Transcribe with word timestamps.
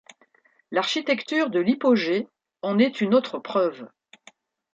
L'architecture 0.71 1.51
de 1.51 1.59
l'hypogée 1.59 2.27
en 2.63 2.79
est 2.79 3.01
une 3.01 3.13
autre 3.13 3.37
preuve. 3.37 3.87